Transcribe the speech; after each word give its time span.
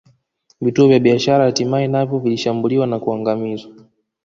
Vituo 0.61 0.87
vya 0.87 0.99
biashara 0.99 1.45
hatimaye 1.45 1.87
navyo 1.87 2.19
vilishambuliwa 2.19 2.87
na 2.87 2.99
kuangamizwa 2.99 3.71